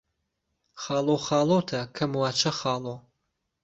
خاڵۆخاڵۆته 0.81 1.79
کهم 1.95 2.11
واچه 2.21 2.51
خاڵۆ 2.59 2.95